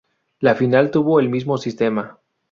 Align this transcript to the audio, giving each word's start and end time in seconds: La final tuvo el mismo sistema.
La 0.39 0.55
final 0.55 0.89
tuvo 0.89 1.19
el 1.19 1.29
mismo 1.29 1.59
sistema. 1.59 2.17